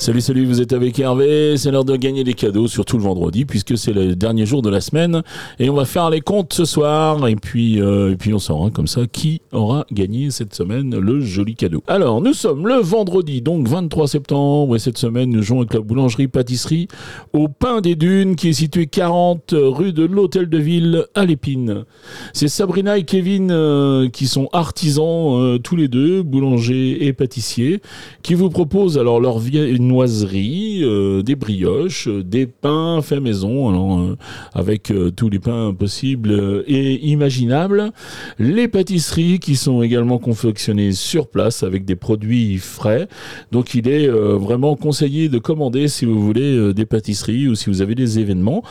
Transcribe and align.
Salut, 0.00 0.20
salut, 0.20 0.46
vous 0.46 0.60
êtes 0.60 0.72
avec 0.72 0.96
Hervé. 1.00 1.56
C'est 1.56 1.72
l'heure 1.72 1.84
de 1.84 1.96
gagner 1.96 2.22
des 2.22 2.34
cadeaux, 2.34 2.68
surtout 2.68 2.98
le 2.98 3.02
vendredi, 3.02 3.44
puisque 3.44 3.76
c'est 3.76 3.92
le 3.92 4.14
dernier 4.14 4.46
jour 4.46 4.62
de 4.62 4.70
la 4.70 4.80
semaine. 4.80 5.22
Et 5.58 5.68
on 5.70 5.74
va 5.74 5.84
faire 5.86 6.08
les 6.08 6.20
comptes 6.20 6.52
ce 6.52 6.64
soir. 6.64 7.26
Et 7.26 7.34
puis, 7.34 7.82
euh, 7.82 8.12
et 8.12 8.16
puis 8.16 8.32
on 8.32 8.38
saura 8.38 8.70
comme 8.70 8.86
ça 8.86 9.00
qui 9.10 9.42
aura 9.50 9.86
gagné 9.90 10.30
cette 10.30 10.54
semaine 10.54 10.96
le 10.96 11.20
joli 11.20 11.56
cadeau. 11.56 11.82
Alors, 11.88 12.20
nous 12.20 12.32
sommes 12.32 12.68
le 12.68 12.76
vendredi, 12.76 13.42
donc 13.42 13.66
23 13.66 14.06
septembre. 14.06 14.76
Et 14.76 14.78
cette 14.78 14.98
semaine, 14.98 15.30
nous 15.30 15.42
jouons 15.42 15.58
avec 15.62 15.74
la 15.74 15.80
boulangerie-pâtisserie 15.80 16.86
au 17.32 17.48
Pain 17.48 17.80
des 17.80 17.96
Dunes, 17.96 18.36
qui 18.36 18.50
est 18.50 18.52
situé 18.52 18.86
40 18.86 19.52
rue 19.52 19.92
de 19.92 20.04
l'Hôtel 20.04 20.48
de 20.48 20.58
Ville 20.58 21.06
à 21.16 21.24
l'Épine. 21.24 21.84
C'est 22.32 22.48
Sabrina 22.48 22.98
et 22.98 23.02
Kevin 23.02 23.50
euh, 23.50 24.08
qui 24.08 24.28
sont 24.28 24.48
artisans 24.52 25.34
euh, 25.34 25.58
tous 25.58 25.74
les 25.74 25.88
deux, 25.88 26.22
boulangers 26.22 27.04
et 27.04 27.12
pâtissiers, 27.12 27.80
qui 28.22 28.34
vous 28.34 28.48
proposent 28.48 28.96
alors 28.96 29.18
leur 29.18 29.40
vie 29.40 29.58
noiserie, 29.88 30.80
euh, 30.82 31.22
des 31.22 31.34
brioches, 31.34 32.06
euh, 32.06 32.22
des 32.22 32.46
pains 32.46 33.00
faits 33.02 33.20
maison, 33.20 33.68
alors, 33.68 33.98
euh, 33.98 34.16
avec 34.54 34.92
tous 35.16 35.28
les 35.28 35.38
pains 35.38 35.74
possibles 35.74 36.64
et 36.66 37.06
imaginables. 37.08 37.90
Les 38.38 38.68
pâtisseries 38.68 39.38
qui 39.38 39.56
sont 39.56 39.82
également 39.82 40.18
confectionnées 40.18 40.92
sur 40.92 41.28
place 41.28 41.62
avec 41.62 41.84
des 41.84 41.96
produits 41.96 42.58
frais. 42.58 43.08
Donc 43.52 43.74
il 43.74 43.88
est 43.88 44.08
vraiment 44.08 44.76
conseillé 44.76 45.28
de 45.28 45.38
commander 45.38 45.88
si 45.88 46.04
vous 46.04 46.20
voulez 46.20 46.72
des 46.72 46.86
pâtisseries 46.86 47.48
ou 47.48 47.54
si 47.54 47.70
vous 47.70 47.82
avez 47.82 47.94
des 47.94 48.18
événements. 48.18 48.62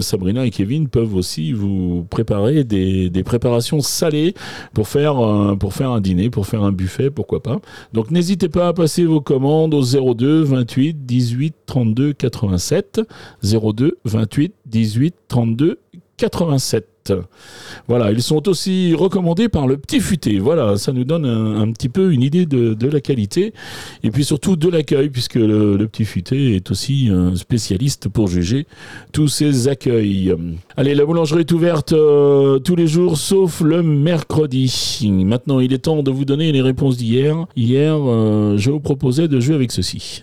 Sabrina 0.00 0.46
et 0.46 0.50
Kevin 0.50 0.88
peuvent 0.88 1.14
aussi 1.14 1.52
vous 1.52 2.06
préparer 2.08 2.64
des, 2.64 3.10
des 3.10 3.22
préparations 3.22 3.80
salées 3.80 4.34
pour 4.74 4.88
faire, 4.88 5.56
pour 5.58 5.74
faire 5.74 5.90
un 5.90 6.00
dîner, 6.00 6.30
pour 6.30 6.46
faire 6.46 6.62
un 6.62 6.72
buffet, 6.72 7.10
pourquoi 7.10 7.42
pas. 7.42 7.58
Donc 7.92 8.10
n'hésitez 8.10 8.48
pas 8.48 8.68
à 8.68 8.72
passer 8.72 9.04
vos 9.04 9.20
commandes 9.20 9.74
au 9.74 9.82
0 9.82 10.05
02 10.14 10.44
28 10.44 10.96
18 11.06 11.54
32 11.66 12.14
87 12.14 13.06
02 13.42 13.92
28 14.04 14.54
18 14.70 15.14
32 15.28 15.76
87. 16.18 16.95
Voilà, 17.88 18.10
ils 18.12 18.22
sont 18.22 18.48
aussi 18.48 18.94
recommandés 18.94 19.48
par 19.48 19.66
le 19.66 19.76
petit 19.76 20.00
futé. 20.00 20.38
Voilà, 20.38 20.76
ça 20.76 20.92
nous 20.92 21.04
donne 21.04 21.24
un, 21.24 21.70
petit 21.72 21.88
peu 21.88 22.12
une 22.12 22.22
idée 22.22 22.46
de, 22.46 22.86
la 22.86 23.00
qualité 23.00 23.52
et 24.02 24.10
puis 24.10 24.24
surtout 24.24 24.56
de 24.56 24.68
l'accueil, 24.68 25.10
puisque 25.10 25.34
le, 25.34 25.86
petit 25.86 26.04
futé 26.04 26.56
est 26.56 26.70
aussi 26.70 27.08
un 27.12 27.34
spécialiste 27.36 28.08
pour 28.08 28.28
juger 28.28 28.66
tous 29.12 29.28
ces 29.28 29.68
accueils. 29.68 30.34
Allez, 30.76 30.94
la 30.94 31.04
boulangerie 31.04 31.40
est 31.40 31.52
ouverte 31.52 31.92
euh, 31.92 32.58
tous 32.58 32.76
les 32.76 32.86
jours 32.86 33.16
sauf 33.16 33.60
le 33.60 33.82
mercredi. 33.82 35.08
Maintenant, 35.10 35.60
il 35.60 35.72
est 35.72 35.78
temps 35.78 36.02
de 36.02 36.10
vous 36.10 36.24
donner 36.24 36.52
les 36.52 36.62
réponses 36.62 36.96
d'hier. 36.96 37.46
Hier, 37.56 37.96
euh, 37.96 38.56
je 38.56 38.70
vous 38.70 38.80
proposais 38.80 39.28
de 39.28 39.40
jouer 39.40 39.54
avec 39.54 39.72
ceci. 39.72 40.22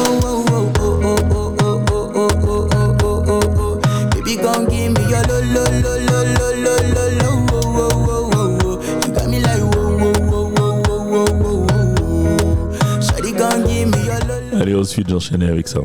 Allez, 14.61 14.75
ensuite, 14.75 15.09
j'enchaînais 15.09 15.49
avec 15.49 15.67
ça. 15.67 15.79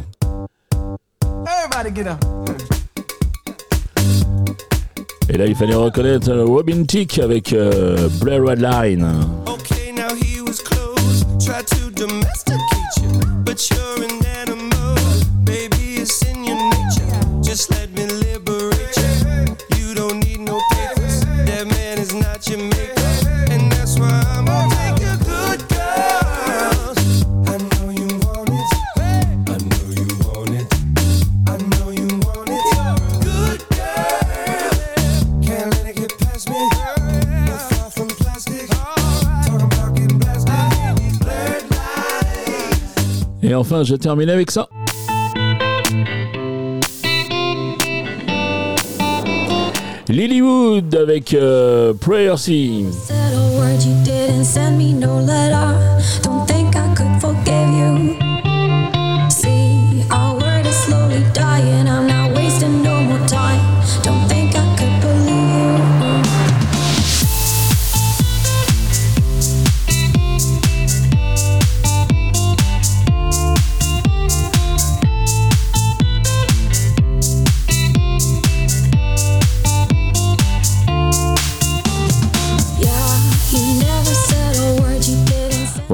Et 5.31 5.39
là, 5.39 5.47
il 5.47 5.55
fallait 5.57 5.75
reconnaître 5.75 6.31
Robin 6.41 6.85
Tick 6.85 7.19
avec 7.19 7.55
euh, 7.55 8.11
Blair 8.21 8.43
Red 8.43 8.61
Line. 8.61 9.07
Okay, 9.47 9.93
now 9.93 10.15
he 10.15 10.43
was 10.43 10.61
close, 10.63 11.25
tried 11.43 11.67
to 11.69 11.91
domesticate 11.93 12.99
you, 13.03 13.19
but 13.47 13.67
you're 13.71 14.05
an 14.05 14.16
enfin, 43.57 43.83
je 43.85 43.95
termine 43.95 44.31
avec 44.31 44.51
ça. 44.51 44.69
Lilywood 50.09 50.95
avec 50.95 51.35
euh, 51.35 51.93
Prayer 51.95 52.37
Scene. 52.37 52.91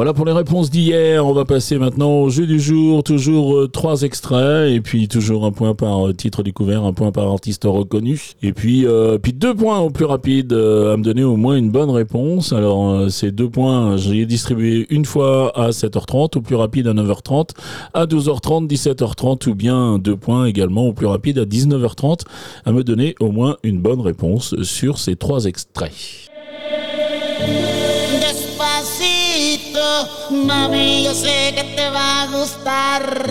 Voilà 0.02 0.14
pour 0.14 0.26
les 0.26 0.32
réponses 0.32 0.68
d'hier. 0.68 1.24
On 1.24 1.32
va 1.32 1.44
passer 1.44 1.78
maintenant 1.78 2.22
au 2.22 2.28
jeu 2.28 2.44
du 2.44 2.58
jour. 2.58 3.04
Toujours 3.04 3.54
euh, 3.56 3.68
trois 3.68 4.02
extraits 4.02 4.68
et 4.72 4.80
puis 4.80 5.06
toujours 5.06 5.44
un 5.44 5.52
point 5.52 5.76
par 5.76 6.08
euh, 6.08 6.12
titre 6.12 6.42
découvert, 6.42 6.82
un 6.82 6.92
point 6.92 7.12
par 7.12 7.30
artiste 7.30 7.62
reconnu. 7.66 8.20
Et 8.42 8.52
puis, 8.52 8.84
euh, 8.84 9.18
puis 9.18 9.32
deux 9.32 9.54
points 9.54 9.78
au 9.78 9.90
plus 9.90 10.04
rapide 10.04 10.52
à 10.54 10.96
me 10.96 11.04
donner 11.04 11.22
au 11.22 11.36
moins 11.36 11.54
une 11.54 11.70
bonne 11.70 11.88
réponse. 11.88 12.52
Alors 12.52 13.08
ces 13.12 13.30
deux 13.30 13.48
points, 13.48 13.96
j'ai 13.96 14.26
distribué 14.26 14.88
une 14.90 15.04
fois 15.04 15.56
à 15.56 15.70
7h30, 15.70 16.36
au 16.36 16.40
plus 16.40 16.56
rapide 16.56 16.88
à 16.88 16.94
9h30, 16.94 17.50
à 17.94 18.06
12h30, 18.06 18.66
17h30 18.66 19.50
ou 19.50 19.54
bien 19.54 20.00
deux 20.00 20.16
points 20.16 20.46
également 20.46 20.88
au 20.88 20.92
plus 20.94 21.06
rapide 21.06 21.38
à 21.38 21.44
19h30 21.44 22.22
à 22.64 22.72
me 22.72 22.82
donner 22.82 23.14
au 23.20 23.30
moins 23.30 23.56
une 23.62 23.78
bonne 23.78 24.00
réponse 24.00 24.60
sur 24.64 24.98
ces 24.98 25.14
trois 25.14 25.44
extraits. 25.44 26.31
Mami, 30.30 31.04
yo 31.04 31.14
sé 31.14 31.52
que 31.54 31.64
te 31.76 31.90
va 31.90 32.22
a 32.22 32.26
gustar. 32.26 33.30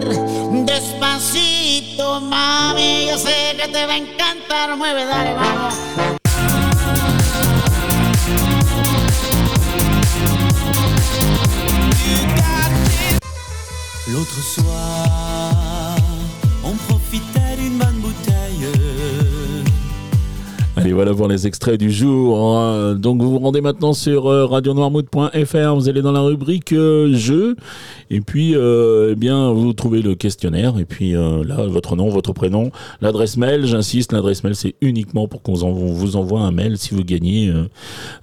Despacito, 0.65 2.21
mami, 2.21 3.07
yo 3.07 3.18
sé 3.18 3.56
que 3.57 3.68
te 3.68 3.85
va 3.85 3.94
a 3.94 3.97
encantar. 3.97 4.77
Mueve, 4.77 5.06
dale, 5.06 5.33
vamos. 5.33 5.75
L'autre 14.12 14.41
soir, 14.41 15.10
bouteille 20.81 20.94
voilà 20.94 21.13
pour 21.13 21.28
les 21.28 21.48
extraits 21.48 21.80
du 21.80 21.92
jour. 21.92 22.56
hein. 22.57 22.95
Donc 22.95 23.22
vous 23.22 23.31
vous 23.31 23.39
rendez 23.39 23.62
maintenant 23.62 23.94
sur 23.94 24.28
euh, 24.28 24.45
radionoirmouth.fr, 24.45 25.75
vous 25.75 25.89
allez 25.89 26.01
dans 26.01 26.12
la 26.12 26.22
rubrique 26.22 26.74
euh, 26.74 27.13
jeux 27.13 27.56
et 28.10 28.22
puis 28.22 28.56
euh, 28.56 29.12
eh 29.12 29.16
bien 29.16 29.51
vous 29.51 29.74
trouvez 29.74 30.01
le 30.01 30.16
questionnaire 30.16 30.80
et 30.80 30.86
puis 30.86 31.12
là 31.12 31.66
votre 31.68 31.95
nom, 31.95 32.10
votre 32.10 32.33
prénom, 32.33 32.72
l'adresse 33.01 33.38
mail, 33.38 33.66
j'insiste, 33.66 34.12
l'adresse 34.12 34.44
mail 34.44 34.56
c'est 34.56 34.75
uniquement 34.81 35.28
pour 35.28 35.42
qu'on 35.42 35.54
vous 35.54 36.16
envoie 36.16 36.42
un 36.42 36.51
mail 36.51 36.78
si 36.78 36.94
vous 36.94 37.04
gagnez 37.04 37.54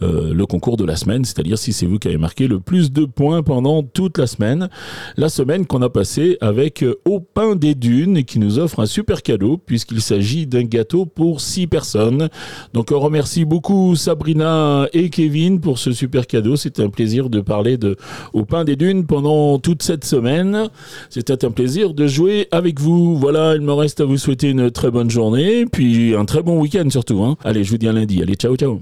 le 0.01 0.45
concours 0.47 0.77
de 0.77 0.85
la 0.85 0.97
semaine, 0.97 1.25
c'est-à-dire 1.25 1.59
si 1.59 1.73
c'est 1.73 1.87
vous 1.87 1.99
qui 1.99 2.09
avez 2.09 2.19
marqué 2.19 2.49
le 2.49 2.61
plus 2.61 2.93
de 2.93 3.05
points 3.05 3.43
pendant 3.43 3.83
toute 3.83 4.19
la 4.19 4.27
semaine. 4.27 4.69
La 5.17 5.29
semaine 5.29 5.67
qu'on 5.67 5.83
a 5.83 5.89
passée 5.89 6.37
avec 6.41 6.85
Au 7.05 7.21
Pain 7.21 7.57
des 7.57 7.75
Dunes 7.75 8.25
qui 8.25 8.39
nous 8.39 8.59
offre 8.59 8.81
un 8.81 8.87
super 8.87 9.23
cadeau 9.23 9.59
puisqu'il 9.59 10.01
s'agit 10.01 10.47
d'un 10.47 10.65
gâteau 10.65 11.07
pour 11.07 11.41
6 11.41 11.67
personnes. 11.67 12.29
Donc 12.75 12.91
on 12.93 12.99
remercie 13.01 13.45
beaucoup 13.45 13.97
Sabrina 13.97 14.89
et 14.93 15.11
Kevin 15.11 15.61
pour 15.61 15.79
ce 15.79 15.93
super 15.93 16.27
cadeau. 16.27 16.57
C'était 16.57 16.83
un 16.83 16.91
plaisir 16.91 17.31
de 17.31 17.41
parler 17.41 17.77
de 17.77 17.97
Au 18.33 18.45
Pain 18.45 18.65
des 18.65 18.77
Dunes 18.77 19.07
pendant 19.07 19.59
toute 19.59 19.83
cette 19.83 20.05
semaine. 20.05 20.69
C'était 21.11 21.45
un 21.45 21.51
plaisir 21.51 21.95
de 21.95 22.07
jouer 22.07 22.49
avec 22.51 22.81
vous. 22.81 23.17
Voilà, 23.17 23.55
il 23.55 23.63
me 23.63 23.73
reste 23.73 24.01
à 24.01 24.05
vous 24.05 24.19
souhaiter 24.19 24.51
une 24.51 24.71
très 24.71 24.91
bonne 24.91 25.11
journée 25.11 25.65
puis 25.67 26.15
un 26.15 26.25
très 26.25 26.43
bon 26.43 26.61
week-end 26.61 26.89
surtout. 26.91 27.23
hein. 27.23 27.37
Allez, 27.45 27.65
je 27.65 27.71
vous 27.71 27.79
dis 27.79 27.89
à 27.89 27.93
lundi. 27.93 28.21
Allez, 28.23 28.35
ciao 28.35 28.57
ciao. 28.57 28.81